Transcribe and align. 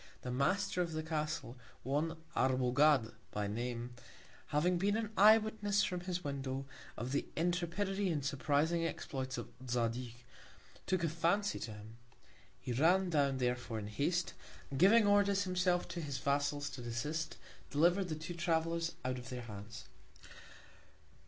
The 0.23 0.31
Master 0.31 0.81
of 0.81 0.93
the 0.93 1.03
Castle, 1.03 1.59
one 1.83 2.17
Arbogad 2.35 3.11
by 3.29 3.45
Name, 3.45 3.93
having 4.47 4.79
been 4.79 4.97
an 4.97 5.11
Eye 5.15 5.37
Witness 5.37 5.83
from 5.83 5.99
his 5.99 6.23
Window, 6.23 6.65
of 6.97 7.11
the 7.11 7.27
Intrepidity 7.35 8.09
and 8.09 8.25
surprising 8.25 8.83
Exploits 8.83 9.37
of 9.37 9.49
Zadig, 9.69 10.15
took 10.87 11.03
a 11.03 11.07
Fancy 11.07 11.59
to 11.59 11.71
him. 11.73 11.97
He 12.59 12.73
ran 12.73 13.11
down 13.11 13.37
therefore 13.37 13.77
in 13.77 13.85
Haste, 13.89 14.33
and 14.71 14.79
giving 14.79 15.05
Orders 15.05 15.43
himself 15.43 15.87
to 15.89 16.01
his 16.01 16.17
Vassals 16.17 16.71
to 16.71 16.81
desist, 16.81 17.37
deliver'd 17.69 18.07
the 18.09 18.15
two 18.15 18.33
Travellers 18.33 18.95
out 19.05 19.19
of 19.19 19.29
their 19.29 19.43
Hands. 19.43 19.83